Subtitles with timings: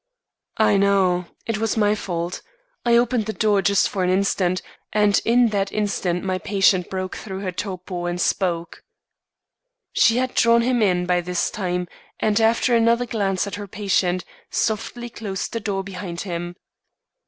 [0.57, 1.25] "I know.
[1.45, 2.41] It was my fault;
[2.83, 7.15] I opened the door just for an instant, and in that instant my patient broke
[7.15, 8.81] through her torpor and spoke."
[9.93, 11.87] She had drawn him in, by this time,
[12.19, 16.55] and, after another glance at her patient, softly closed the door behind him.